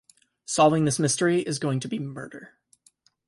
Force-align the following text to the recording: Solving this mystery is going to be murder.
Solving 0.47 0.85
this 0.85 0.97
mystery 0.97 1.41
is 1.43 1.59
going 1.59 1.79
to 1.81 1.87
be 1.87 1.99
murder. 1.99 2.55